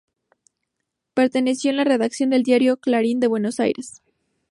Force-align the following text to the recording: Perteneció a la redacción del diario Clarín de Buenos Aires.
Perteneció 1.13 1.69
a 1.69 1.73
la 1.75 1.83
redacción 1.83 2.31
del 2.31 2.41
diario 2.41 2.77
Clarín 2.77 3.19
de 3.19 3.27
Buenos 3.27 3.59
Aires. 3.59 4.01